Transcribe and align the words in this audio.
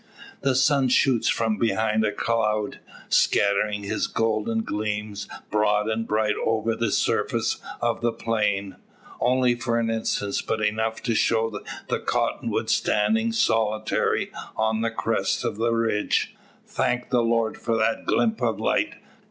The 0.41 0.55
sun 0.55 0.89
shoots 0.89 1.29
from 1.29 1.57
behind 1.59 2.03
a 2.03 2.11
cloud, 2.11 2.79
scattering 3.07 3.83
his 3.83 4.07
golden 4.07 4.63
gleams 4.63 5.27
broad 5.51 5.87
and 5.89 6.07
bright 6.07 6.33
over 6.43 6.75
the 6.75 6.91
surface 6.91 7.57
of 7.81 8.01
the 8.01 8.11
plain. 8.11 8.77
Only 9.19 9.53
for 9.53 9.77
an 9.77 9.91
instant, 9.91 10.41
but 10.47 10.59
enough 10.59 11.03
to 11.03 11.13
show 11.13 11.55
the 11.87 11.99
cottonwood 11.99 12.71
standing 12.71 13.31
solitary 13.31 14.31
on 14.55 14.81
the 14.81 14.89
crest 14.89 15.45
of 15.45 15.57
the 15.57 15.71
ridge. 15.71 16.35
"Thank 16.65 17.11
the 17.11 17.21
Lord 17.21 17.55
for 17.59 17.77
that 17.77 18.07
glimp 18.07 18.41
o' 18.41 18.49
light!" 18.49 18.95